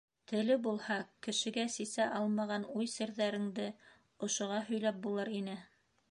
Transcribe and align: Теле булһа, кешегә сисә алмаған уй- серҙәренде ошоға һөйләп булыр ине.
Теле 0.29 0.55
булһа, 0.67 0.95
кешегә 1.25 1.65
сисә 1.73 2.07
алмаған 2.19 2.65
уй- 2.79 2.89
серҙәренде 2.93 3.67
ошоға 4.29 4.63
һөйләп 4.71 4.97
булыр 5.05 5.31
ине. 5.41 5.59